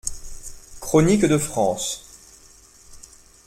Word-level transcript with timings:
=Chroniques 0.81 1.25
de 1.25 1.37
France. 1.37 2.03